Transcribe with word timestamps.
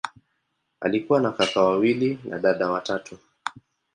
Alikuwa 0.79 1.19
na 1.21 1.31
kaka 1.31 1.61
wawili 1.63 2.19
na 2.25 2.39
dada 2.39 2.69
watatu. 2.71 3.17